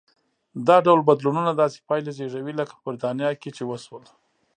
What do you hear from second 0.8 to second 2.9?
ډول بدلونونه داسې پایلې زېږوي لکه په